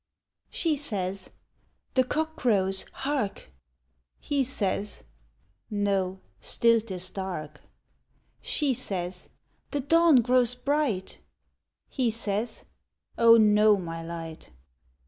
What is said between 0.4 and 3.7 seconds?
She says, "The cock crows, hark!"